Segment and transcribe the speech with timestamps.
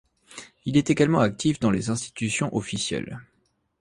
[0.65, 3.19] Il est également actif dans les institutions officielles.